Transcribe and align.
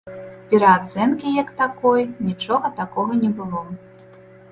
Пераацэнкі 0.51 1.33
як 1.43 1.51
такой, 1.59 2.01
нічога 2.29 2.71
такога 2.81 3.19
не 3.23 3.31
было. 3.43 3.61